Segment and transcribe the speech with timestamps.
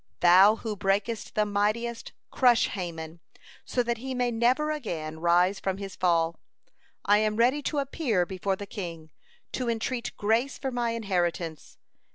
[0.21, 3.19] Thou who breakest the mightiest, crush Haman,
[3.65, 6.39] so that he may never again rise from his fall.
[7.05, 9.11] I am ready to appear before the king,
[9.51, 11.77] to entreat grace for my inheritance.